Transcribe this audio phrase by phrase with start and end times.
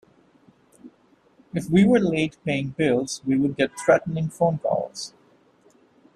[1.53, 5.13] If we were late paying bills we would get threatening phone calls.